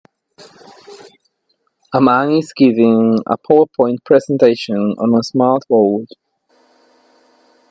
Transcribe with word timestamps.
A 1.93 2.01
man 2.01 2.31
is 2.31 2.53
giving 2.57 3.19
a 3.27 3.37
powerpoint 3.37 3.97
presentation 4.03 4.95
on 4.97 5.13
a 5.13 5.21
Smart 5.21 5.61
board. 5.69 6.07